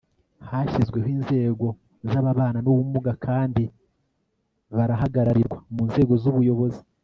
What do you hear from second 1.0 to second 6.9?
inzego z'ababana n'ubumuga kandi barahagararirwa mu nzego z'ubuyobozi